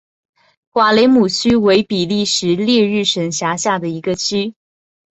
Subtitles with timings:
[0.71, 4.55] 瓦雷姆区为比利时列日省辖下的一个区。